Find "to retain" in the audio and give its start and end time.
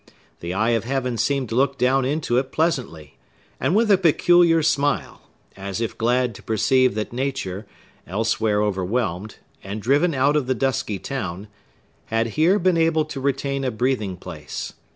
13.05-13.63